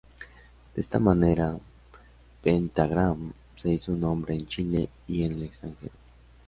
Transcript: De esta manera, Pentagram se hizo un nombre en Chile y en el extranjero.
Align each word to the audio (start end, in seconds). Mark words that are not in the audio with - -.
De 0.73 0.81
esta 0.81 0.97
manera, 0.97 1.59
Pentagram 2.43 3.33
se 3.61 3.69
hizo 3.69 3.91
un 3.91 3.99
nombre 4.01 4.33
en 4.33 4.47
Chile 4.47 4.89
y 5.07 5.21
en 5.25 5.33
el 5.33 5.43
extranjero. 5.43 5.93